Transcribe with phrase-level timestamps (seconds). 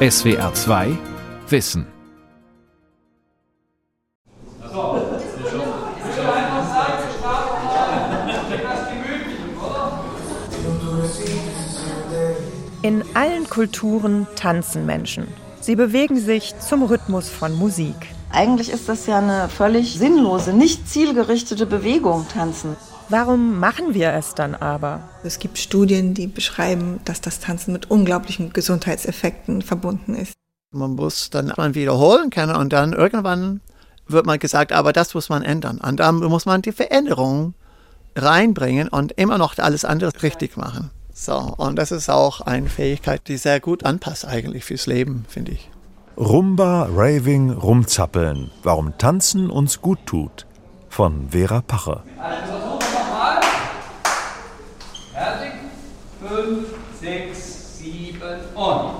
[0.00, 0.96] SWR 2
[1.48, 1.84] Wissen.
[12.82, 15.26] In allen Kulturen tanzen Menschen.
[15.60, 17.96] Sie bewegen sich zum Rhythmus von Musik.
[18.30, 22.76] Eigentlich ist das ja eine völlig sinnlose, nicht zielgerichtete Bewegung, tanzen.
[23.10, 25.08] Warum machen wir es dann aber?
[25.24, 30.34] Es gibt Studien, die beschreiben, dass das Tanzen mit unglaublichen Gesundheitseffekten verbunden ist.
[30.72, 33.62] Man muss dann wiederholen können und dann irgendwann
[34.06, 35.78] wird man gesagt, aber das muss man ändern.
[35.78, 37.54] Und dann muss man die Veränderung
[38.14, 40.90] reinbringen und immer noch alles andere richtig machen.
[41.14, 45.52] So, und das ist auch eine Fähigkeit, die sehr gut anpasst eigentlich fürs Leben, finde
[45.52, 45.70] ich.
[46.18, 48.50] Rumba, Raving, Rumzappeln.
[48.62, 50.46] Warum Tanzen uns gut tut.
[50.90, 52.02] Von Vera Pacher.
[52.20, 52.57] Also
[56.38, 56.66] 5,
[57.00, 58.20] 6, 7
[58.54, 58.90] und.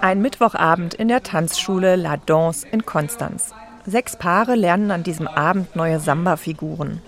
[0.00, 3.52] Ein Mittwochabend in der Tanzschule La Danse in Konstanz.
[3.84, 7.02] Sechs Paare lernen an diesem Abend neue Samba-Figuren.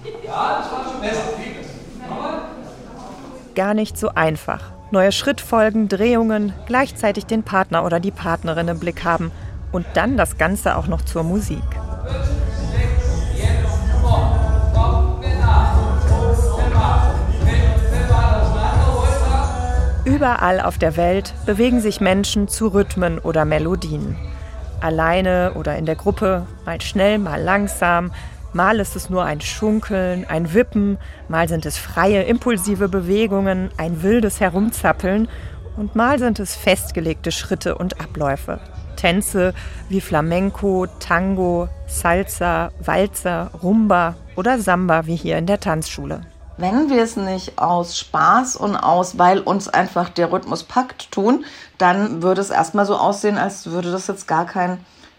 [3.55, 4.73] Gar nicht so einfach.
[4.91, 9.31] Neue Schrittfolgen, Drehungen, gleichzeitig den Partner oder die Partnerin im Blick haben
[9.71, 11.63] und dann das Ganze auch noch zur Musik.
[20.17, 24.17] Überall auf der Welt bewegen sich Menschen zu Rhythmen oder Melodien.
[24.81, 28.11] Alleine oder in der Gruppe, mal schnell, mal langsam,
[28.55, 30.97] mal ist es nur ein Schunkeln, ein Wippen,
[31.29, 35.29] mal sind es freie, impulsive Bewegungen, ein wildes Herumzappeln
[35.77, 38.59] und mal sind es festgelegte Schritte und Abläufe.
[38.97, 39.53] Tänze
[39.91, 46.23] wie Flamenco, Tango, Salsa, Walzer, Rumba oder Samba wie hier in der Tanzschule.
[46.59, 51.45] Wenn wir es nicht aus Spaß und aus, weil uns einfach der Rhythmus packt, tun,
[51.77, 54.79] dann würde es erstmal so aussehen, als würde das jetzt gar kein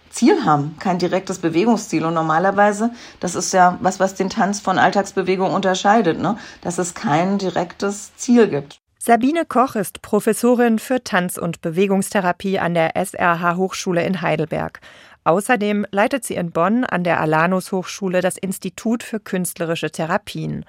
[0.09, 2.05] Ziel haben, kein direktes Bewegungsziel.
[2.05, 2.89] Und normalerweise,
[3.19, 6.37] das ist ja was, was den Tanz von Alltagsbewegung unterscheidet, ne?
[6.61, 8.79] dass es kein direktes Ziel gibt.
[8.97, 14.81] Sabine Koch ist Professorin für Tanz- und Bewegungstherapie an der SRH Hochschule in Heidelberg.
[15.23, 20.65] Außerdem leitet sie in Bonn an der Alanus Hochschule das Institut für künstlerische Therapien.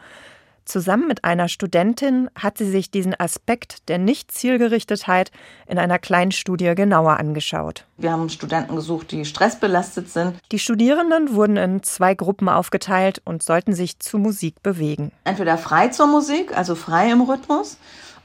[0.68, 5.30] Zusammen mit einer Studentin hat sie sich diesen Aspekt der Nicht-Zielgerichtetheit
[5.66, 7.86] in einer kleinen Studie genauer angeschaut.
[7.96, 10.34] Wir haben Studenten gesucht, die stressbelastet sind.
[10.52, 15.10] Die Studierenden wurden in zwei Gruppen aufgeteilt und sollten sich zu Musik bewegen.
[15.24, 17.78] Entweder frei zur Musik, also frei im Rhythmus,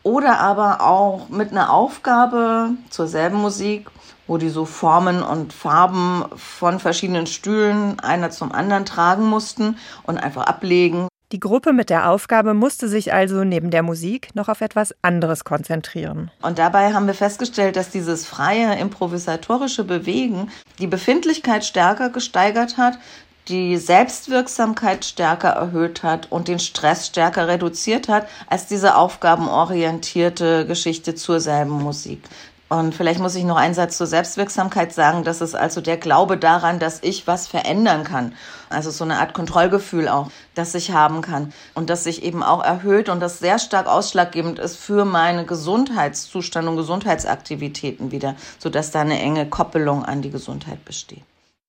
[0.03, 3.89] oder aber auch mit einer Aufgabe zur selben Musik,
[4.27, 10.17] wo die so Formen und Farben von verschiedenen Stühlen einer zum anderen tragen mussten und
[10.17, 11.07] einfach ablegen.
[11.33, 15.43] Die Gruppe mit der Aufgabe musste sich also neben der Musik noch auf etwas anderes
[15.43, 16.29] konzentrieren.
[16.43, 22.99] Und dabei haben wir festgestellt, dass dieses freie, improvisatorische Bewegen die Befindlichkeit stärker gesteigert hat,
[23.47, 31.15] die Selbstwirksamkeit stärker erhöht hat und den Stress stärker reduziert hat als diese aufgabenorientierte Geschichte
[31.15, 32.21] zur selben Musik.
[32.73, 35.23] Und vielleicht muss ich noch einen Satz zur Selbstwirksamkeit sagen.
[35.23, 38.33] Das ist also der Glaube daran, dass ich was verändern kann.
[38.71, 41.53] Also so eine Art Kontrollgefühl auch, das ich haben kann.
[41.75, 46.67] Und das sich eben auch erhöht und das sehr stark ausschlaggebend ist für meine Gesundheitszustand
[46.67, 51.21] und Gesundheitsaktivitäten wieder, sodass da eine enge Koppelung an die Gesundheit besteht.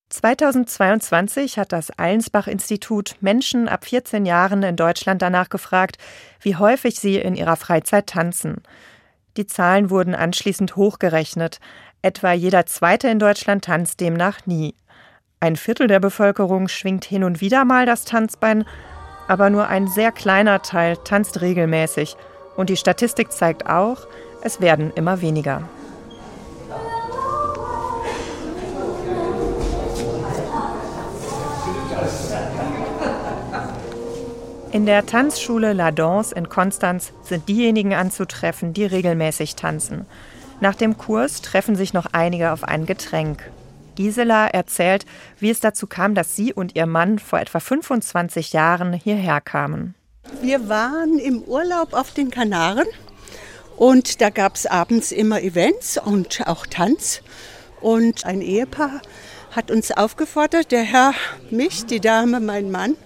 [0.08, 5.98] 2022 hat das Allensbach-Institut Menschen ab 14 Jahren in Deutschland danach gefragt,
[6.40, 8.62] wie häufig sie in ihrer Freizeit tanzen.
[9.36, 11.58] Die Zahlen wurden anschließend hochgerechnet.
[12.02, 14.74] Etwa jeder Zweite in Deutschland tanzt demnach nie.
[15.40, 18.64] Ein Viertel der Bevölkerung schwingt hin und wieder mal das Tanzbein,
[19.28, 22.16] aber nur ein sehr kleiner Teil tanzt regelmäßig.
[22.56, 24.06] Und die Statistik zeigt auch,
[24.42, 25.68] es werden immer weniger.
[34.74, 40.04] In der Tanzschule La Danse in Konstanz sind diejenigen anzutreffen, die regelmäßig tanzen.
[40.60, 43.48] Nach dem Kurs treffen sich noch einige auf ein Getränk.
[43.94, 45.06] Gisela erzählt,
[45.38, 49.94] wie es dazu kam, dass sie und ihr Mann vor etwa 25 Jahren hierher kamen.
[50.42, 52.88] Wir waren im Urlaub auf den Kanaren
[53.76, 57.22] und da gab es abends immer Events und auch Tanz.
[57.80, 59.02] Und ein Ehepaar
[59.52, 61.14] hat uns aufgefordert, der Herr
[61.48, 62.96] mich, die Dame, mein Mann,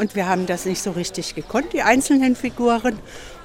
[0.00, 2.98] und wir haben das nicht so richtig gekonnt, die einzelnen Figuren.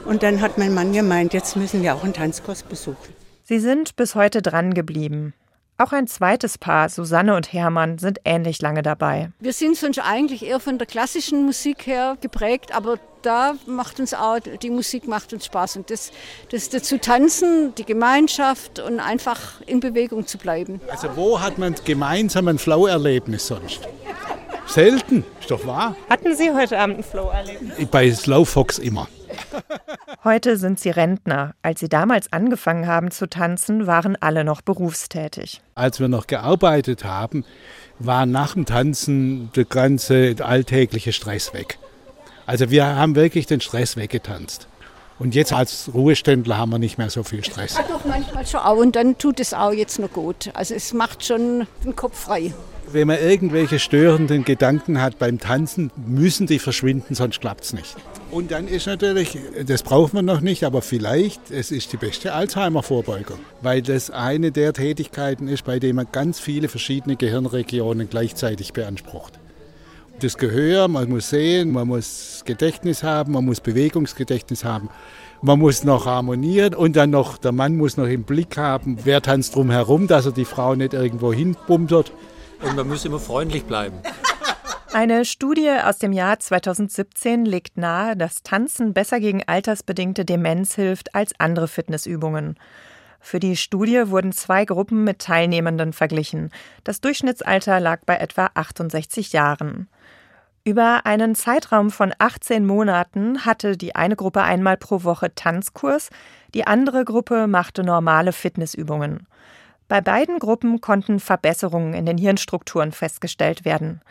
[0.05, 3.13] Und dann hat mein Mann gemeint, jetzt müssen wir auch einen Tanzkurs besuchen.
[3.43, 5.33] Sie sind bis heute dran geblieben.
[5.77, 9.31] Auch ein zweites Paar, Susanne und Hermann, sind ähnlich lange dabei.
[9.39, 14.13] Wir sind sonst eigentlich eher von der klassischen Musik her geprägt, aber da macht uns
[14.13, 15.75] auch, die Musik macht uns Spaß.
[15.75, 16.13] Und das,
[16.49, 20.79] das dazu tanzen, die Gemeinschaft und einfach in Bewegung zu bleiben.
[20.89, 23.81] Also wo hat man gemeinsam ein Flow-Erlebnis sonst?
[24.67, 25.95] Selten, ist doch wahr.
[26.09, 27.87] Hatten Sie heute Abend ein Flow-Erlebnis?
[27.89, 29.07] Bei Slow Fox immer.
[30.23, 31.53] Heute sind sie Rentner.
[31.61, 35.61] Als sie damals angefangen haben zu tanzen, waren alle noch berufstätig.
[35.75, 37.45] Als wir noch gearbeitet haben,
[37.99, 41.77] war nach dem Tanzen der ganze alltägliche Stress weg.
[42.45, 44.67] Also wir haben wirklich den Stress weggetanzt.
[45.17, 47.75] Und jetzt als Ruheständler haben wir nicht mehr so viel Stress.
[47.75, 50.51] Ja, doch manchmal schon auch und dann tut es auch jetzt noch gut.
[50.53, 52.53] Also es macht schon den Kopf frei.
[52.91, 57.95] Wenn man irgendwelche störenden Gedanken hat beim Tanzen, müssen die verschwinden, sonst klappt es nicht.
[58.31, 62.33] Und dann ist natürlich, das braucht man noch nicht, aber vielleicht, es ist die beste
[62.33, 68.73] Alzheimer-Vorbeugung, weil das eine der Tätigkeiten ist, bei denen man ganz viele verschiedene Gehirnregionen gleichzeitig
[68.73, 69.39] beansprucht.
[70.19, 74.89] Das Gehör, man muss sehen, man muss Gedächtnis haben, man muss Bewegungsgedächtnis haben.
[75.41, 79.21] Man muss noch harmonieren und dann noch, der Mann muss noch im Blick haben, wer
[79.21, 82.11] tanzt drumherum, dass er die Frau nicht irgendwo hinbummert.
[82.61, 83.97] Und man muss immer freundlich bleiben.
[84.93, 91.13] Eine Studie aus dem Jahr 2017 legt nahe, dass Tanzen besser gegen altersbedingte Demenz hilft
[91.13, 92.57] als andere Fitnessübungen.
[93.19, 96.51] Für die Studie wurden zwei Gruppen mit Teilnehmenden verglichen.
[96.83, 99.89] Das Durchschnittsalter lag bei etwa 68 Jahren.
[100.63, 106.09] Über einen Zeitraum von 18 Monaten hatte die eine Gruppe einmal pro Woche Tanzkurs,
[106.53, 109.27] die andere Gruppe machte normale Fitnessübungen.
[109.87, 114.01] Bei beiden Gruppen konnten Verbesserungen in den Hirnstrukturen festgestellt werden.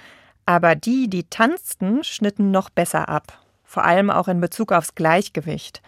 [0.46, 5.82] Aber die, die tanzten, schnitten noch besser ab, vor allem auch in Bezug aufs Gleichgewicht.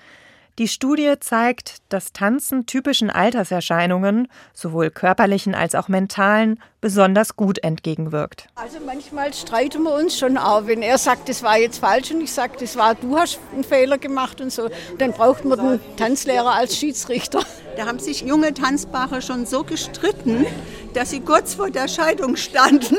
[0.59, 8.49] Die Studie zeigt, dass Tanzen typischen Alterserscheinungen, sowohl körperlichen als auch mentalen, besonders gut entgegenwirkt.
[8.55, 12.23] Also manchmal streiten wir uns schon auch, wenn er sagt, das war jetzt falsch und
[12.23, 14.71] ich sage, das war, du hast einen Fehler gemacht und so.
[14.97, 17.43] Dann braucht man den Tanzlehrer als Schiedsrichter.
[17.77, 20.47] Da haben sich junge Tanzpaare schon so gestritten,
[20.95, 22.97] dass sie kurz vor der Scheidung standen.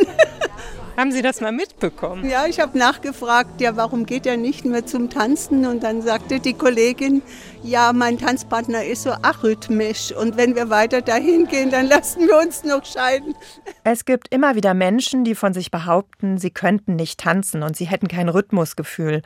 [0.97, 2.27] Haben Sie das mal mitbekommen?
[2.27, 5.67] Ja, ich habe nachgefragt, ja, warum geht er nicht mehr zum Tanzen?
[5.67, 7.21] Und dann sagte die Kollegin,
[7.61, 12.39] ja, mein Tanzpartner ist so arrhythmisch und wenn wir weiter dahin gehen, dann lassen wir
[12.39, 13.35] uns noch scheiden.
[13.83, 17.85] Es gibt immer wieder Menschen, die von sich behaupten, sie könnten nicht tanzen und sie
[17.85, 19.21] hätten kein Rhythmusgefühl.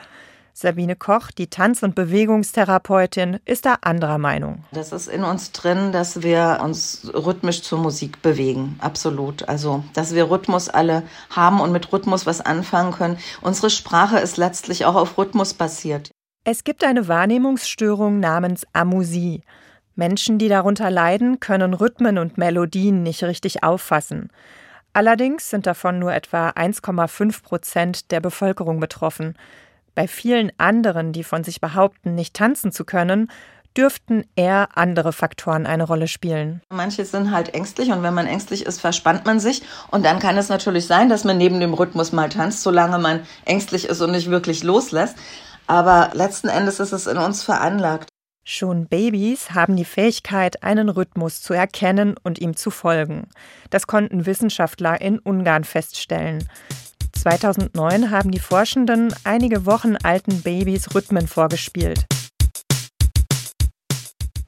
[0.54, 4.64] Sabine Koch, die Tanz- und Bewegungstherapeutin, ist da anderer Meinung.
[4.72, 8.78] Das ist in uns drin, dass wir uns rhythmisch zur Musik bewegen.
[8.80, 9.48] Absolut.
[9.48, 13.18] Also, dass wir Rhythmus alle haben und mit Rhythmus was anfangen können.
[13.42, 16.12] Unsere Sprache ist letztlich auch auf Rhythmus basiert.
[16.44, 19.44] Es gibt eine Wahrnehmungsstörung namens Amusie.
[19.96, 24.30] Menschen, die darunter leiden, können Rhythmen und Melodien nicht richtig auffassen.
[24.94, 29.36] Allerdings sind davon nur etwa 1,5 Prozent der Bevölkerung betroffen.
[29.96, 33.30] Bei vielen anderen, die von sich behaupten, nicht tanzen zu können,
[33.76, 36.62] dürften eher andere Faktoren eine Rolle spielen.
[36.70, 40.38] Manche sind halt ängstlich und wenn man ängstlich ist, verspannt man sich und dann kann
[40.38, 44.12] es natürlich sein, dass man neben dem Rhythmus mal tanzt, solange man ängstlich ist und
[44.12, 45.16] nicht wirklich loslässt.
[45.68, 48.10] Aber letzten Endes ist es in uns veranlagt.
[48.44, 53.28] Schon Babys haben die Fähigkeit, einen Rhythmus zu erkennen und ihm zu folgen.
[53.70, 56.50] Das konnten Wissenschaftler in Ungarn feststellen.
[57.22, 62.06] 2009 haben die Forschenden einige Wochen alten Babys Rhythmen vorgespielt.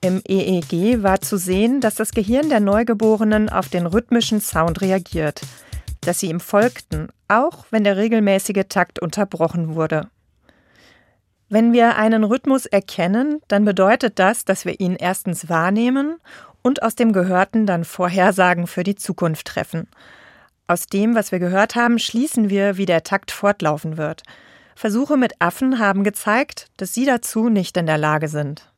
[0.01, 5.41] Im EEG war zu sehen, dass das Gehirn der Neugeborenen auf den rhythmischen Sound reagiert,
[6.01, 10.09] dass sie ihm folgten, auch wenn der regelmäßige Takt unterbrochen wurde.
[11.49, 16.15] Wenn wir einen Rhythmus erkennen, dann bedeutet das, dass wir ihn erstens wahrnehmen
[16.63, 19.87] und aus dem Gehörten dann Vorhersagen für die Zukunft treffen.
[20.67, 24.23] Aus dem, was wir gehört haben, schließen wir, wie der Takt fortlaufen wird.
[24.75, 28.71] Versuche mit Affen haben gezeigt, dass sie dazu nicht in der Lage sind.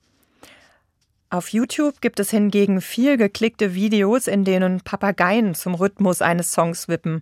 [1.30, 6.88] Auf YouTube gibt es hingegen viel geklickte Videos, in denen Papageien zum Rhythmus eines Songs
[6.88, 7.22] wippen.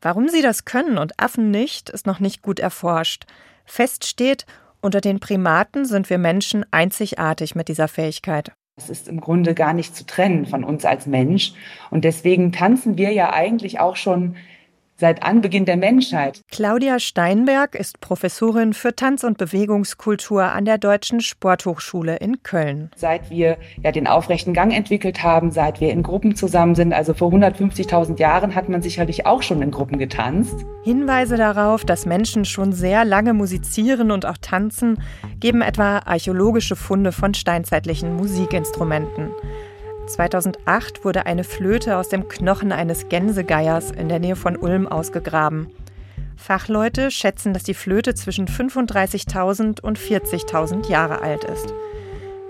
[0.00, 3.24] Warum sie das können und Affen nicht, ist noch nicht gut erforscht.
[3.64, 4.46] Fest steht,
[4.80, 8.52] unter den Primaten sind wir Menschen einzigartig mit dieser Fähigkeit.
[8.82, 11.52] Es ist im Grunde gar nicht zu trennen von uns als Mensch.
[11.90, 14.36] Und deswegen tanzen wir ja eigentlich auch schon
[15.00, 16.42] seit Anbeginn der Menschheit.
[16.50, 22.90] Claudia Steinberg ist Professorin für Tanz- und Bewegungskultur an der Deutschen Sporthochschule in Köln.
[22.96, 27.14] Seit wir ja den aufrechten Gang entwickelt haben, seit wir in Gruppen zusammen sind, also
[27.14, 30.66] vor 150.000 Jahren hat man sicherlich auch schon in Gruppen getanzt.
[30.84, 35.02] Hinweise darauf, dass Menschen schon sehr lange musizieren und auch tanzen,
[35.40, 39.30] geben etwa archäologische Funde von steinzeitlichen Musikinstrumenten.
[40.10, 45.68] 2008 wurde eine Flöte aus dem Knochen eines Gänsegeiers in der Nähe von Ulm ausgegraben.
[46.36, 51.72] Fachleute schätzen, dass die Flöte zwischen 35.000 und 40.000 Jahre alt ist.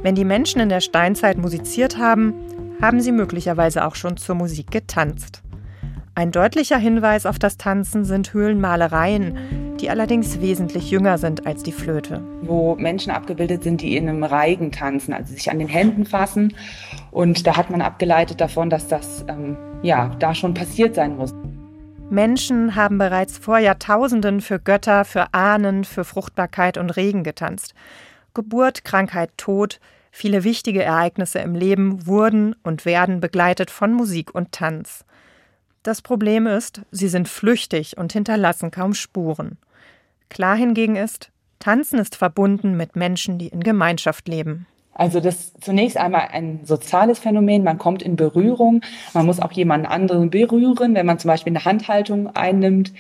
[0.03, 2.35] Wenn die Menschen in der Steinzeit musiziert haben,
[2.81, 5.43] haben sie möglicherweise auch schon zur Musik getanzt.
[6.17, 11.73] Ein deutlicher Hinweis auf das Tanzen sind Höhlenmalereien, die allerdings wesentlich jünger sind als die
[11.73, 12.21] Flöte.
[12.43, 16.55] Wo Menschen abgebildet sind, die in einem Reigen tanzen, also sich an den Händen fassen.
[17.13, 21.33] Und da hat man abgeleitet davon, dass das ähm, ja da schon passiert sein muss.
[22.11, 27.73] Menschen haben bereits vor Jahrtausenden für Götter, für Ahnen, für Fruchtbarkeit und Regen getanzt.
[28.35, 29.79] Geburt, Krankheit, Tod,
[30.11, 35.05] viele wichtige Ereignisse im Leben wurden und werden begleitet von Musik und Tanz.
[35.83, 39.57] Das Problem ist, sie sind flüchtig und hinterlassen kaum Spuren.
[40.29, 44.67] Klar hingegen ist, Tanzen ist verbunden mit Menschen, die in Gemeinschaft leben.
[45.01, 47.65] Also das ist zunächst einmal ein soziales Phänomen.
[47.65, 48.83] Man kommt in Berührung.
[49.15, 52.93] Man muss auch jemanden anderen berühren, wenn man zum Beispiel eine Handhaltung einnimmt.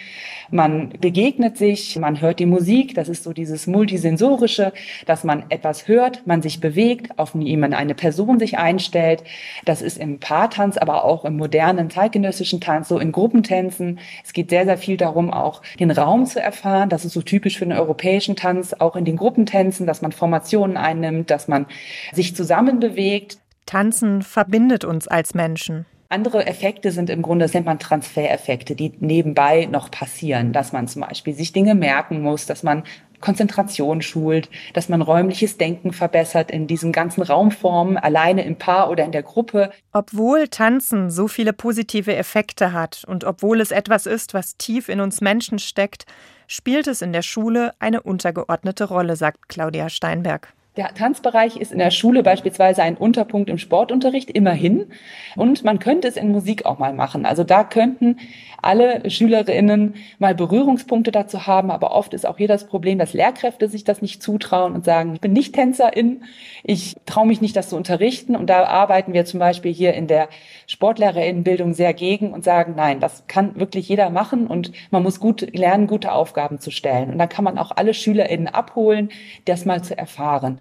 [0.50, 2.94] Man begegnet sich, man hört die Musik.
[2.94, 4.72] Das ist so dieses multisensorische,
[5.04, 9.22] dass man etwas hört, man sich bewegt, auf jemanden, eine Person sich einstellt.
[9.66, 13.98] Das ist im Paartanz, aber auch im modernen zeitgenössischen Tanz, so in Gruppentänzen.
[14.24, 16.88] Es geht sehr, sehr viel darum, auch den Raum zu erfahren.
[16.88, 20.78] Das ist so typisch für den europäischen Tanz, auch in den Gruppentänzen, dass man Formationen
[20.78, 21.66] einnimmt, dass man
[22.12, 23.38] sich zusammenbewegt.
[23.66, 25.86] Tanzen verbindet uns als Menschen.
[26.08, 30.88] Andere Effekte sind im Grunde, das nennt man Transfereffekte, die nebenbei noch passieren, dass man
[30.88, 32.82] zum Beispiel sich Dinge merken muss, dass man
[33.20, 39.04] Konzentration schult, dass man räumliches Denken verbessert in diesen ganzen Raumformen, alleine im Paar oder
[39.04, 39.70] in der Gruppe.
[39.92, 45.00] Obwohl Tanzen so viele positive Effekte hat und obwohl es etwas ist, was tief in
[45.00, 46.06] uns Menschen steckt,
[46.48, 50.52] spielt es in der Schule eine untergeordnete Rolle, sagt Claudia Steinberg.
[50.76, 54.86] Der Tanzbereich ist in der Schule beispielsweise ein Unterpunkt im Sportunterricht, immerhin.
[55.34, 57.26] Und man könnte es in Musik auch mal machen.
[57.26, 58.18] Also da könnten
[58.62, 61.72] alle Schülerinnen mal Berührungspunkte dazu haben.
[61.72, 65.14] Aber oft ist auch hier das Problem, dass Lehrkräfte sich das nicht zutrauen und sagen,
[65.14, 66.22] ich bin nicht Tänzerin,
[66.62, 68.36] ich traue mich nicht, das zu unterrichten.
[68.36, 70.28] Und da arbeiten wir zum Beispiel hier in der
[70.68, 75.52] Sportlehrerinnenbildung sehr gegen und sagen, nein, das kann wirklich jeder machen und man muss gut
[75.52, 77.10] lernen, gute Aufgaben zu stellen.
[77.10, 79.10] Und dann kann man auch alle SchülerInnen abholen,
[79.46, 80.60] das mal zu erfahren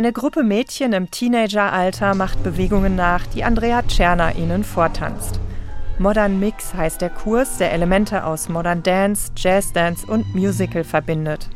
[0.00, 5.38] Eine Gruppe Mädchen im Teenageralter macht Bewegungen nach, die Andrea Czerner ihnen vortanzt.
[5.98, 11.50] Modern Mix heißt der Kurs, der Elemente aus Modern Dance, Jazz Dance und Musical verbindet.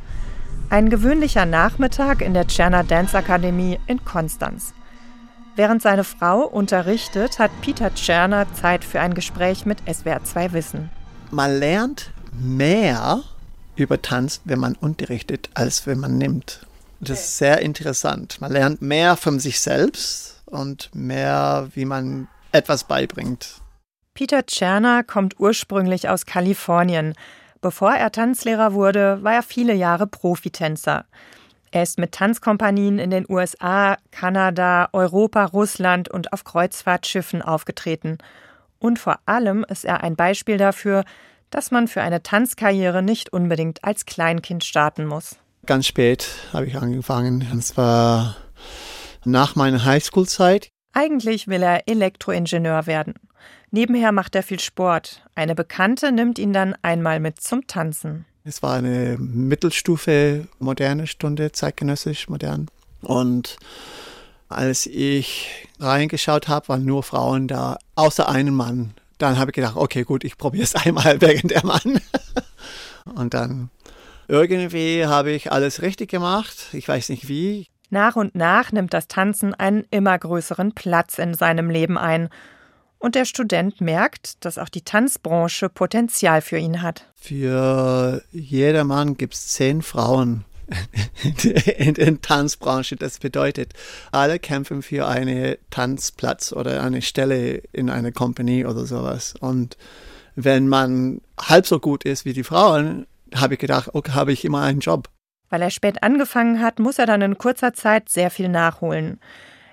[0.68, 4.74] Ein gewöhnlicher Nachmittag in der Czerner Dance Akademie in Konstanz.
[5.56, 10.90] Während seine Frau unterrichtet, hat Peter Czerner Zeit für ein Gespräch mit SWR 2 Wissen.
[11.30, 13.22] Man lernt mehr
[13.74, 16.66] über Tanz, wenn man unterrichtet, als wenn man nimmt.
[17.00, 18.40] Das ist sehr interessant.
[18.40, 23.60] Man lernt mehr von sich selbst und mehr, wie man etwas beibringt.
[24.14, 27.14] Peter Czerner kommt ursprünglich aus Kalifornien.
[27.60, 31.04] Bevor er Tanzlehrer wurde, war er viele Jahre Profitänzer.
[31.72, 38.18] Er ist mit Tanzkompanien in den USA, Kanada, Europa, Russland und auf Kreuzfahrtschiffen aufgetreten.
[38.78, 41.04] Und vor allem ist er ein Beispiel dafür,
[41.50, 45.36] dass man für eine Tanzkarriere nicht unbedingt als Kleinkind starten muss.
[45.66, 47.46] Ganz spät habe ich angefangen.
[47.58, 48.36] Es war
[49.24, 50.68] nach meiner Highschool-Zeit.
[50.92, 53.14] Eigentlich will er Elektroingenieur werden.
[53.70, 55.24] Nebenher macht er viel Sport.
[55.34, 58.26] Eine Bekannte nimmt ihn dann einmal mit zum Tanzen.
[58.44, 62.68] Es war eine Mittelstufe moderne Stunde, zeitgenössisch modern.
[63.00, 63.56] Und
[64.48, 68.94] als ich reingeschaut habe, waren nur Frauen da, außer einem Mann.
[69.18, 72.00] Dann habe ich gedacht, okay, gut, ich probiere es einmal wegen der Mann.
[73.14, 73.70] Und dann
[74.28, 76.68] irgendwie habe ich alles richtig gemacht.
[76.72, 77.66] Ich weiß nicht wie.
[77.90, 82.28] Nach und nach nimmt das Tanzen einen immer größeren Platz in seinem Leben ein
[83.04, 87.06] und der Student merkt, dass auch die Tanzbranche Potenzial für ihn hat.
[87.14, 90.46] Für jedermann gibt es zehn Frauen
[91.76, 92.96] in der Tanzbranche.
[92.96, 93.74] Das bedeutet,
[94.10, 99.34] alle kämpfen für einen Tanzplatz oder eine Stelle in einer Company oder sowas.
[99.38, 99.76] Und
[100.34, 104.44] wenn man halb so gut ist wie die Frauen, habe ich gedacht, okay, habe ich
[104.44, 105.08] immer einen Job.
[105.50, 109.20] Weil er spät angefangen hat, muss er dann in kurzer Zeit sehr viel nachholen.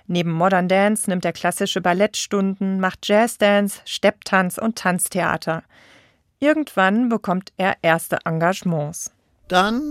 [0.08, 5.64] Neben Modern Dance nimmt er klassische Ballettstunden, macht Jazzdance, Stepptanz und Tanztheater.
[6.40, 9.12] Irgendwann bekommt er erste Engagements.
[9.48, 9.82] Dann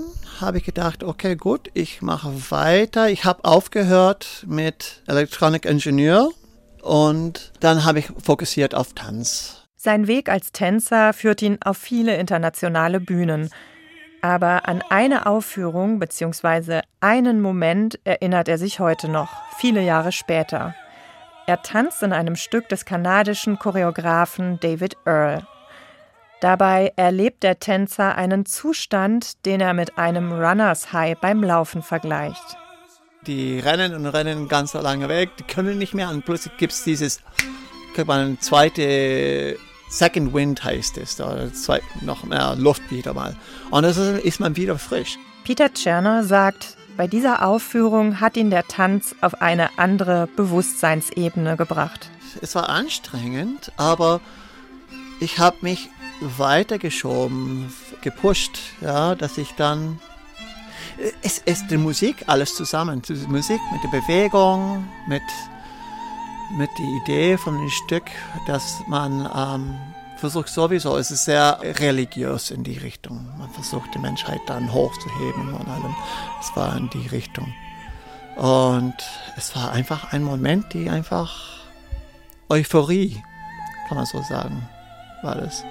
[0.41, 3.09] habe ich gedacht, okay, gut, ich mache weiter.
[3.09, 6.29] Ich habe aufgehört mit Electronic Engineer
[6.83, 9.60] Und dann habe ich fokussiert auf Tanz.
[9.83, 13.49] Sein Weg als Tänzer führt ihn auf viele internationale Bühnen.
[14.21, 16.83] Aber an eine Aufführung bzw.
[17.01, 20.75] einen Moment erinnert er sich heute noch, viele Jahre später.
[21.47, 25.47] Er tanzt in einem Stück des kanadischen Choreografen David Earl.
[26.43, 32.59] Dabei erlebt der Tänzer einen Zustand, den er mit einem Runners High beim Laufen vergleicht.
[33.27, 36.85] Die rennen und rennen ganz lange weg, die können nicht mehr und plötzlich gibt es
[36.85, 37.23] dieses,
[37.95, 39.57] kriegt man eine zweite
[39.91, 43.37] Second Wind heißt es, da zwei, noch mehr Luft wieder mal.
[43.71, 45.19] Und das ist, ist man wieder frisch.
[45.45, 52.09] Peter Tscherner sagt, bei dieser Aufführung hat ihn der Tanz auf eine andere Bewusstseinsebene gebracht.
[52.41, 54.21] Es war anstrengend, aber
[55.19, 55.89] ich habe mich
[56.21, 59.99] weitergeschoben, gepusht, ja, dass ich dann
[61.23, 65.23] es ist die Musik alles zusammen, die Musik mit der Bewegung, mit
[66.57, 68.05] mit der Idee von dem Stück,
[68.47, 69.79] dass man ähm,
[70.17, 73.27] versucht sowieso, es ist sehr religiös in die Richtung.
[73.39, 75.97] Man versucht die Menschheit dann hochzuheben und allem.
[76.41, 77.53] Es war in die Richtung.
[78.37, 78.95] Und
[79.37, 81.61] es war einfach ein Moment, die einfach
[82.49, 83.23] Euphorie,
[83.89, 84.69] kann man so sagen,
[85.23, 85.65] war das.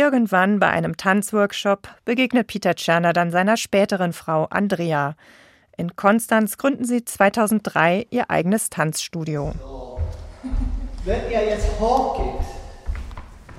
[0.00, 5.14] Irgendwann bei einem Tanzworkshop begegnet Peter Tscherner dann seiner späteren Frau Andrea.
[5.76, 9.52] In Konstanz gründen sie 2003 ihr eigenes Tanzstudio.
[11.04, 12.46] Wenn ihr jetzt hochgeht,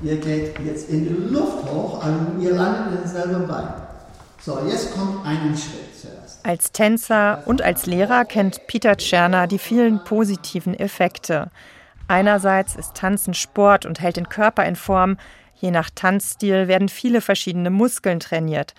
[0.02, 3.74] ihr geht jetzt in die Luft hoch und ihr landet in denselben Bein.
[4.42, 6.44] So, jetzt kommt einen Schritt zuerst.
[6.44, 11.52] Als Tänzer und als Lehrer kennt Peter Tscherner die vielen positiven Effekte.
[12.08, 15.18] Einerseits ist Tanzen Sport und hält den Körper in Form,
[15.62, 18.74] Je nach Tanzstil werden viele verschiedene Muskeln trainiert.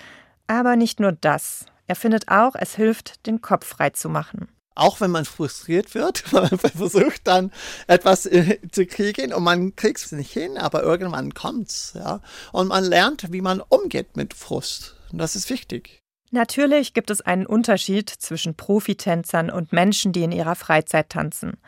[0.48, 1.64] Aber nicht nur das.
[1.86, 4.48] Er findet auch, es hilft, den Kopf frei zu machen.
[4.74, 7.52] Auch wenn man frustriert wird, man versucht dann
[7.86, 12.20] etwas äh, zu kriegen und man kriegt es nicht hin, aber irgendwann kommt's, ja.
[12.50, 14.96] Und man lernt, wie man umgeht mit Frust.
[15.12, 16.02] Und das ist wichtig.
[16.32, 21.58] Natürlich gibt es einen Unterschied zwischen Profitänzern und Menschen, die in ihrer Freizeit tanzen.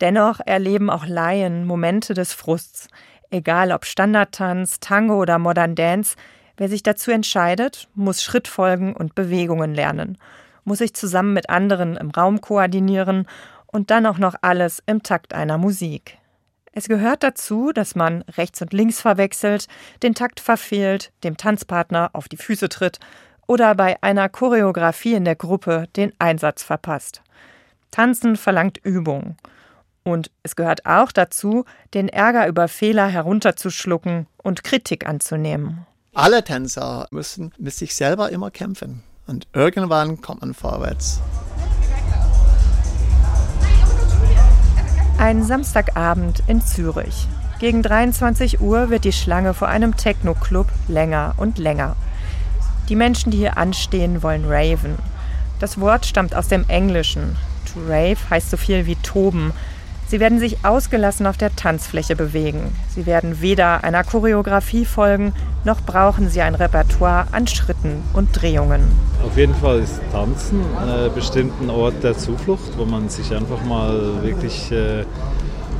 [0.00, 2.88] Dennoch erleben auch Laien Momente des Frusts.
[3.30, 6.16] Egal ob Standardtanz, Tango oder Modern Dance,
[6.56, 10.18] wer sich dazu entscheidet, muss Schrittfolgen und Bewegungen lernen,
[10.64, 13.26] muss sich zusammen mit anderen im Raum koordinieren
[13.66, 16.18] und dann auch noch alles im Takt einer Musik.
[16.72, 19.66] Es gehört dazu, dass man rechts und links verwechselt,
[20.02, 22.98] den Takt verfehlt, dem Tanzpartner auf die Füße tritt
[23.46, 27.22] oder bei einer Choreografie in der Gruppe den Einsatz verpasst.
[27.90, 29.36] Tanzen verlangt Übung.
[30.08, 35.86] Und es gehört auch dazu, den Ärger über Fehler herunterzuschlucken und Kritik anzunehmen.
[36.14, 39.02] Alle Tänzer müssen mit sich selber immer kämpfen.
[39.26, 41.20] Und irgendwann kommt man vorwärts.
[45.18, 47.26] Ein Samstagabend in Zürich.
[47.60, 51.96] Gegen 23 Uhr wird die Schlange vor einem Techno-Club länger und länger.
[52.88, 54.96] Die Menschen, die hier anstehen, wollen raven.
[55.60, 57.36] Das Wort stammt aus dem Englischen.
[57.74, 59.52] To rave heißt so viel wie toben.
[60.08, 62.74] Sie werden sich ausgelassen auf der Tanzfläche bewegen.
[62.94, 68.80] Sie werden weder einer Choreografie folgen, noch brauchen sie ein Repertoire an Schritten und Drehungen.
[69.22, 73.62] Auf jeden Fall ist Tanzen äh, bestimmt ein Ort der Zuflucht, wo man sich einfach
[73.66, 75.04] mal wirklich äh,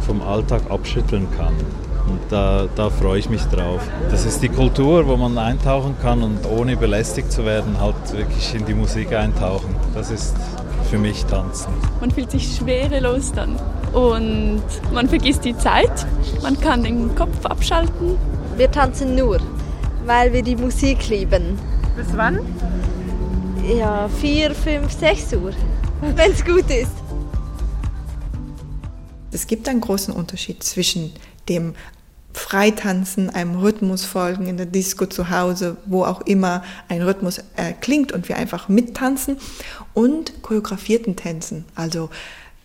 [0.05, 1.55] vom Alltag abschütteln kann.
[2.07, 3.81] Und da, da freue ich mich drauf.
[4.11, 8.55] Das ist die Kultur, wo man eintauchen kann und ohne belästigt zu werden, halt wirklich
[8.55, 9.75] in die Musik eintauchen.
[9.95, 10.35] Das ist
[10.89, 11.73] für mich Tanzen.
[12.01, 13.57] Man fühlt sich schwerelos dann
[13.93, 16.07] und man vergisst die Zeit,
[16.43, 18.17] man kann den Kopf abschalten.
[18.57, 19.39] Wir tanzen nur,
[20.07, 21.59] weil wir die Musik lieben.
[21.95, 22.41] Bis wann?
[23.77, 25.53] Ja, 4, 5, 6 Uhr,
[26.01, 26.93] wenn es gut ist.
[29.31, 31.13] Es gibt einen großen Unterschied zwischen
[31.49, 31.75] dem
[32.39, 37.73] Freitanzen, einem Rhythmus folgen in der Disco zu Hause, wo auch immer ein Rhythmus äh,
[37.81, 39.37] klingt und wir einfach mittanzen
[39.93, 42.09] und choreografierten Tänzen, also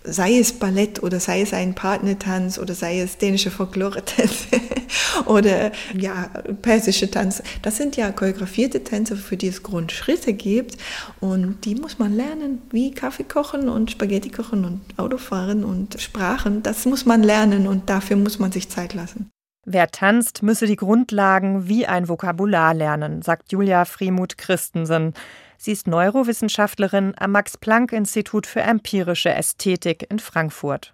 [0.04, 4.60] sei es Ballett oder sei es ein Partnertanz oder sei es dänische Folklore-Tänze
[5.26, 6.30] oder ja,
[6.62, 7.42] persische Tanz.
[7.62, 10.78] Das sind ja choreografierte Tänze, für die es Grundschritte gibt
[11.20, 16.64] und die muss man lernen, wie Kaffee kochen und Spaghetti kochen und Autofahren und Sprachen.
[16.64, 19.33] Das muss man lernen und dafür muss man sich Zeit lassen.
[19.66, 25.14] Wer tanzt, müsse die Grundlagen wie ein Vokabular lernen, sagt Julia Friemuth Christensen.
[25.58, 30.94] Sie ist Neurowissenschaftlerin am Max-Planck-Institut für empirische Ästhetik in Frankfurt.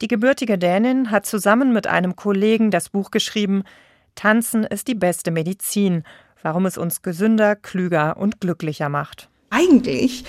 [0.00, 3.62] Die gebürtige Dänin hat zusammen mit einem Kollegen das Buch geschrieben
[4.14, 6.04] Tanzen ist die beste Medizin,
[6.42, 9.28] warum es uns gesünder, klüger und glücklicher macht.
[9.50, 10.24] Eigentlich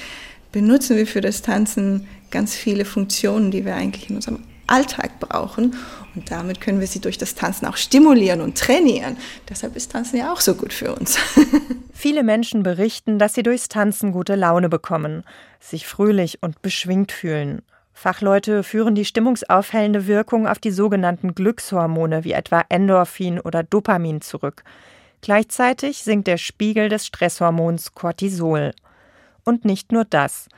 [0.52, 5.76] benutzen wir für das Tanzen ganz viele Funktionen, die wir eigentlich in unserem Alltag brauchen.
[6.16, 9.18] Und damit können wir sie durch das Tanzen auch stimulieren und trainieren.
[9.50, 11.18] Deshalb ist Tanzen ja auch so gut für uns.
[11.94, 15.24] Viele Menschen berichten, dass sie durchs Tanzen gute Laune bekommen,
[15.60, 17.62] sich fröhlich und beschwingt fühlen.
[17.94, 24.64] Fachleute führen die stimmungsaufhellende Wirkung auf die sogenannten Glückshormone wie etwa Endorphin oder Dopamin zurück.
[25.22, 28.74] Gleichzeitig sinkt der Spiegel des Stresshormons Cortisol.
[29.46, 30.50] Und nicht nur das.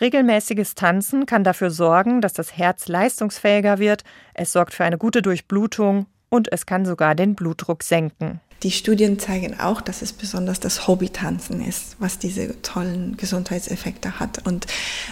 [0.00, 4.02] Regelmäßiges Tanzen kann dafür sorgen, dass das Herz leistungsfähiger wird,
[4.34, 8.40] es sorgt für eine gute Durchblutung und es kann sogar den Blutdruck senken.
[8.62, 14.46] Die Studien zeigen auch, dass es besonders das Hobbytanzen ist, was diese tollen Gesundheitseffekte hat.
[14.46, 14.66] Und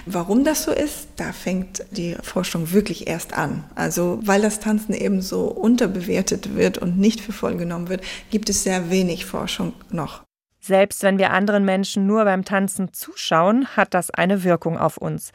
[0.04, 3.64] warum das so ist, da fängt die Forschung wirklich erst an.
[3.74, 8.50] Also weil das Tanzen eben so unterbewertet wird und nicht für voll genommen wird, gibt
[8.50, 10.27] es sehr wenig Forschung noch.
[10.68, 15.32] Selbst wenn wir anderen Menschen nur beim Tanzen zuschauen, hat das eine Wirkung auf uns.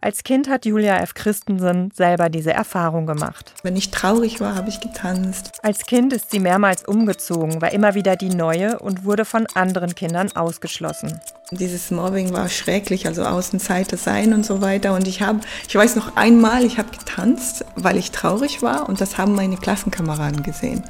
[0.00, 1.14] Als Kind hat Julia F.
[1.14, 3.52] Christensen selber diese Erfahrung gemacht.
[3.64, 5.58] Wenn ich traurig war, habe ich getanzt.
[5.64, 9.96] Als Kind ist sie mehrmals umgezogen, war immer wieder die Neue und wurde von anderen
[9.96, 11.18] Kindern ausgeschlossen.
[11.50, 14.94] Dieses Mobbing war schrecklich, also Außenseiter sein und so weiter.
[14.94, 19.00] Und ich habe, ich weiß noch einmal, ich habe getanzt, weil ich traurig war und
[19.00, 20.84] das haben meine Klassenkameraden gesehen.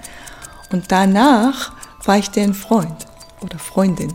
[0.70, 1.72] Und danach
[2.04, 3.06] war ich deren Freund
[3.42, 4.12] oder Freundin.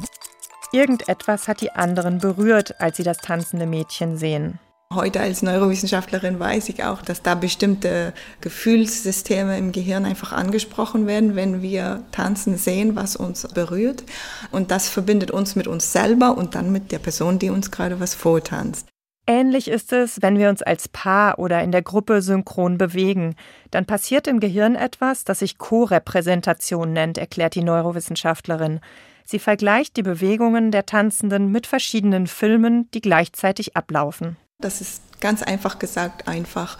[0.71, 4.59] Irgendetwas hat die anderen berührt, als sie das tanzende Mädchen sehen.
[4.93, 11.35] Heute als Neurowissenschaftlerin weiß ich auch, dass da bestimmte Gefühlssysteme im Gehirn einfach angesprochen werden,
[11.37, 14.03] wenn wir tanzen sehen, was uns berührt.
[14.51, 18.01] Und das verbindet uns mit uns selber und dann mit der Person, die uns gerade
[18.01, 18.87] was vortanzt.
[19.27, 23.35] Ähnlich ist es, wenn wir uns als Paar oder in der Gruppe synchron bewegen.
[23.69, 28.81] Dann passiert im Gehirn etwas, das sich Co-Repräsentation nennt, erklärt die Neurowissenschaftlerin.
[29.25, 34.37] Sie vergleicht die Bewegungen der Tanzenden mit verschiedenen Filmen, die gleichzeitig ablaufen.
[34.59, 36.77] Das ist ganz einfach gesagt einfach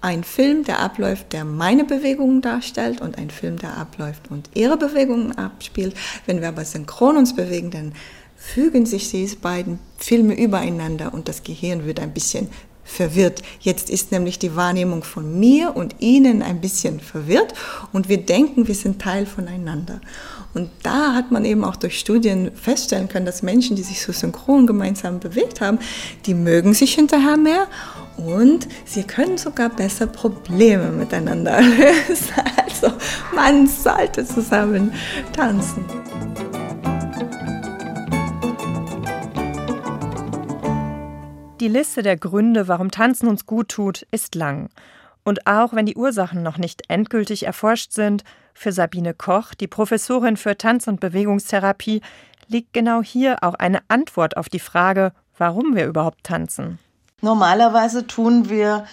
[0.00, 4.76] ein Film, der abläuft, der meine Bewegungen darstellt und ein Film, der abläuft und ihre
[4.76, 5.96] Bewegungen abspielt.
[6.26, 7.94] Wenn wir aber synchron uns bewegen, dann
[8.36, 12.50] fügen sich diese beiden Filme übereinander und das Gehirn wird ein bisschen
[12.84, 13.42] verwirrt.
[13.60, 17.54] Jetzt ist nämlich die Wahrnehmung von mir und Ihnen ein bisschen verwirrt
[17.92, 20.00] und wir denken, wir sind Teil voneinander.
[20.54, 24.12] Und da hat man eben auch durch Studien feststellen können, dass Menschen, die sich so
[24.12, 25.78] synchron gemeinsam bewegt haben,
[26.26, 27.66] die mögen sich hinterher mehr
[28.16, 32.34] und sie können sogar besser Probleme miteinander lösen.
[32.64, 32.96] Also
[33.34, 34.92] man sollte zusammen
[35.36, 35.84] tanzen.
[41.64, 44.68] Die Liste der Gründe, warum Tanzen uns gut tut, ist lang.
[45.24, 48.22] Und auch wenn die Ursachen noch nicht endgültig erforscht sind,
[48.52, 52.02] für Sabine Koch, die Professorin für Tanz- und Bewegungstherapie,
[52.48, 56.78] liegt genau hier auch eine Antwort auf die Frage, warum wir überhaupt tanzen.
[57.22, 58.84] Normalerweise tun wir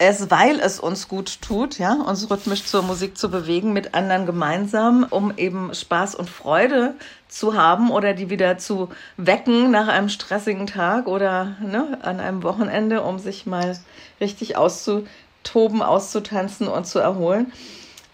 [0.00, 4.24] es, weil es uns gut tut, ja, uns rhythmisch zur Musik zu bewegen, mit anderen
[4.24, 6.94] gemeinsam, um eben Spaß und Freude
[7.28, 12.42] zu haben oder die wieder zu wecken nach einem stressigen Tag oder ne, an einem
[12.42, 13.78] Wochenende, um sich mal
[14.22, 17.52] richtig auszutoben, auszutanzen und zu erholen.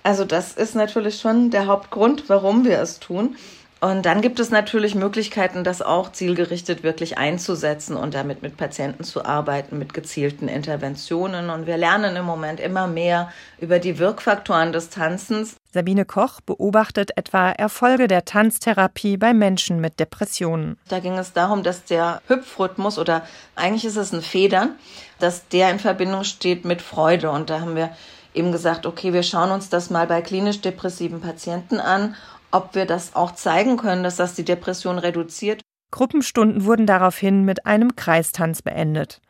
[0.02, 3.36] Also das ist natürlich schon der Hauptgrund, warum wir es tun.
[3.86, 9.04] Und dann gibt es natürlich Möglichkeiten, das auch zielgerichtet wirklich einzusetzen und damit mit Patienten
[9.04, 11.50] zu arbeiten, mit gezielten Interventionen.
[11.50, 15.54] Und wir lernen im Moment immer mehr über die Wirkfaktoren des Tanzens.
[15.70, 20.78] Sabine Koch beobachtet etwa Erfolge der Tanztherapie bei Menschen mit Depressionen.
[20.88, 23.22] Da ging es darum, dass der Hüpfrhythmus oder
[23.54, 24.70] eigentlich ist es ein Federn,
[25.20, 27.30] dass der in Verbindung steht mit Freude.
[27.30, 27.90] Und da haben wir
[28.34, 32.16] eben gesagt, okay, wir schauen uns das mal bei klinisch depressiven Patienten an,
[32.56, 35.60] ob wir das auch zeigen können, dass das die Depression reduziert.
[35.90, 39.20] Gruppenstunden wurden daraufhin mit einem Kreistanz beendet.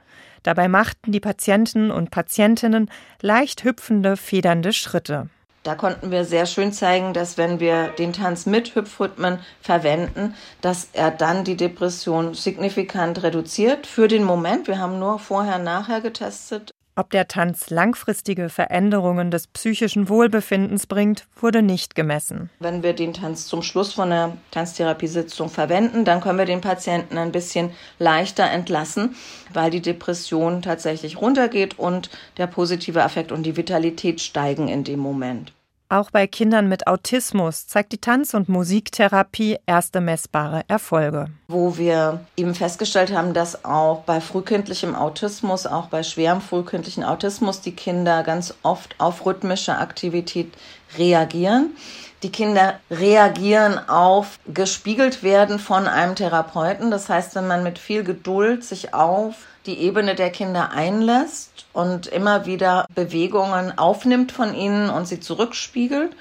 [0.45, 2.89] Dabei machten die Patienten und Patientinnen
[3.21, 5.29] leicht hüpfende, federnde Schritte.
[5.65, 10.91] Da konnten wir sehr schön zeigen, dass wenn wir den Tanz mit Hüpfrhythmen verwenden, dass
[10.93, 14.69] er dann die Depression signifikant reduziert für den Moment.
[14.69, 16.71] Wir haben nur vorher, nachher getestet.
[16.99, 22.49] Ob der Tanz langfristige Veränderungen des psychischen Wohlbefindens bringt, wurde nicht gemessen.
[22.59, 27.19] Wenn wir den Tanz zum Schluss von der Tanztherapiesitzung verwenden, dann können wir den Patienten
[27.19, 29.15] ein bisschen leichter entlassen,
[29.53, 35.01] weil die Depression tatsächlich runtergeht und der positive Affekt und die Vitalität steigen in dem
[35.01, 35.53] Moment.
[35.89, 41.29] Auch bei Kindern mit Autismus zeigt die Tanz- und Musiktherapie erste messbare Erfolge.
[41.47, 47.61] Wo wir eben festgestellt haben, dass auch bei frühkindlichem Autismus, auch bei schwerem frühkindlichen Autismus,
[47.61, 50.53] die Kinder ganz oft auf rhythmische Aktivität
[50.99, 51.77] reagieren.
[52.23, 56.91] Die Kinder reagieren auf gespiegelt werden von einem Therapeuten.
[56.91, 59.35] Das heißt, wenn man mit viel Geduld sich auf
[59.67, 66.17] die Ebene der Kinder einlässt und immer wieder Bewegungen aufnimmt von ihnen und sie zurückspiegelt,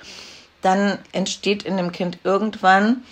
[0.62, 3.04] dann entsteht in dem Kind irgendwann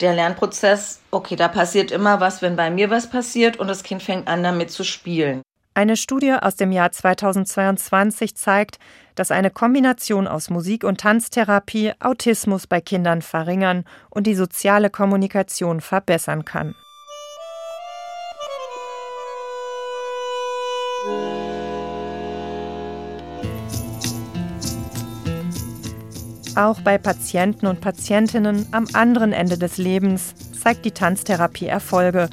[0.00, 4.02] der Lernprozess, okay, da passiert immer was, wenn bei mir was passiert und das Kind
[4.02, 5.42] fängt an damit zu spielen.
[5.74, 8.78] Eine Studie aus dem Jahr 2022 zeigt,
[9.14, 15.80] dass eine Kombination aus Musik- und Tanztherapie Autismus bei Kindern verringern und die soziale Kommunikation
[15.80, 16.74] verbessern kann.
[26.54, 32.28] Auch bei Patienten und Patientinnen am anderen Ende des Lebens zeigt die Tanztherapie Erfolge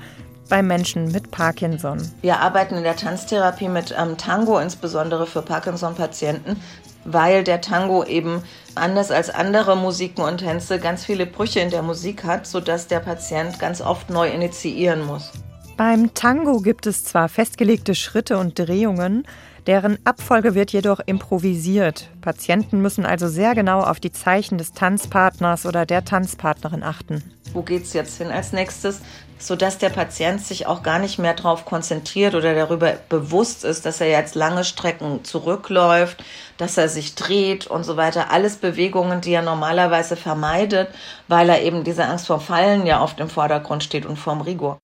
[0.49, 1.99] bei Menschen mit Parkinson.
[2.21, 6.57] Wir arbeiten in der Tanztherapie mit ähm, Tango, insbesondere für Parkinson-Patienten,
[7.05, 8.43] weil der Tango eben
[8.75, 12.99] anders als andere Musiken und Tänze ganz viele Brüche in der Musik hat, sodass der
[12.99, 15.31] Patient ganz oft neu initiieren muss.
[15.77, 19.25] Beim Tango gibt es zwar festgelegte Schritte und Drehungen,
[19.65, 22.09] deren Abfolge wird jedoch improvisiert.
[22.21, 27.23] Patienten müssen also sehr genau auf die Zeichen des Tanzpartners oder der Tanzpartnerin achten.
[27.53, 29.01] Wo geht es jetzt hin als nächstes?
[29.39, 34.01] Sodass der Patient sich auch gar nicht mehr darauf konzentriert oder darüber bewusst ist, dass
[34.01, 36.23] er jetzt lange Strecken zurückläuft,
[36.57, 38.31] dass er sich dreht und so weiter.
[38.31, 40.89] Alles Bewegungen, die er normalerweise vermeidet,
[41.27, 44.77] weil er eben diese Angst vor Fallen ja oft im Vordergrund steht und vorm Rigor.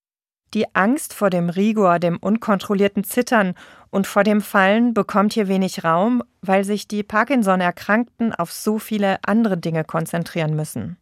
[0.54, 3.56] Die Angst vor dem Rigor, dem unkontrollierten Zittern
[3.90, 9.18] und vor dem Fallen bekommt hier wenig Raum, weil sich die Parkinson-Erkrankten auf so viele
[9.26, 10.98] andere Dinge konzentrieren müssen.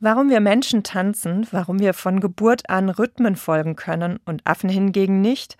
[0.00, 5.20] Warum wir Menschen tanzen, warum wir von Geburt an Rhythmen folgen können und Affen hingegen
[5.20, 5.56] nicht,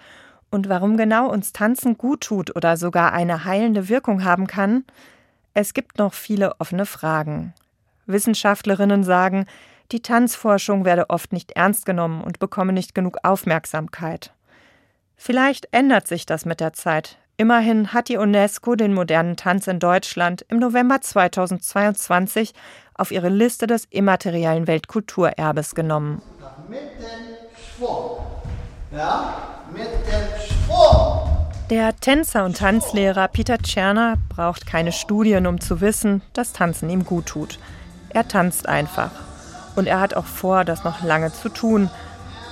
[0.50, 4.84] und warum genau uns Tanzen gut tut oder sogar eine heilende Wirkung haben kann,
[5.54, 7.52] es gibt noch viele offene Fragen.
[8.06, 9.46] Wissenschaftlerinnen sagen,
[9.92, 14.32] die Tanzforschung werde oft nicht ernst genommen und bekomme nicht genug Aufmerksamkeit.
[15.16, 17.18] Vielleicht ändert sich das mit der Zeit.
[17.40, 22.52] Immerhin hat die UNESCO den modernen Tanz in Deutschland im November 2022
[22.94, 26.20] auf ihre Liste des immateriellen Weltkulturerbes genommen.
[26.68, 28.18] Mit dem Schwung.
[28.90, 29.34] Ja,
[29.72, 31.28] mit dem Schwung.
[31.70, 37.04] Der Tänzer und Tanzlehrer Peter Tscherner braucht keine Studien, um zu wissen, dass Tanzen ihm
[37.04, 37.60] gut tut.
[38.08, 39.12] Er tanzt einfach.
[39.76, 41.88] Und er hat auch vor, das noch lange zu tun.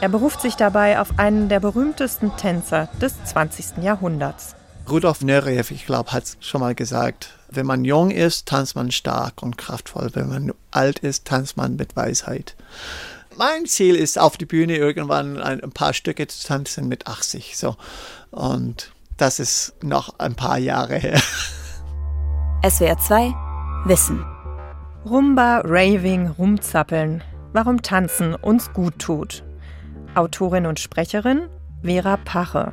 [0.01, 3.83] Er beruft sich dabei auf einen der berühmtesten Tänzer des 20.
[3.83, 4.55] Jahrhunderts.
[4.89, 8.93] Rudolf Nureyev, ich glaube, hat es schon mal gesagt, wenn man jung ist, tanzt man
[8.93, 10.11] stark und kraftvoll.
[10.15, 12.55] Wenn man alt ist, tanzt man mit Weisheit.
[13.37, 17.57] Mein Ziel ist, auf die Bühne irgendwann ein paar Stücke zu tanzen mit 80.
[17.57, 17.77] So.
[18.31, 21.21] Und das ist noch ein paar Jahre her.
[22.69, 23.35] SWR 2
[23.85, 24.25] Wissen.
[25.05, 27.23] Rumba, Raving, Rumzappeln.
[27.53, 29.45] Warum Tanzen uns gut tut.
[30.15, 31.49] Autorin und Sprecherin
[31.83, 32.73] Vera Pache.